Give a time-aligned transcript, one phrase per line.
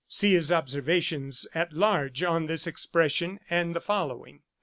[0.07, 4.41] See his observations at large on this expression and the following.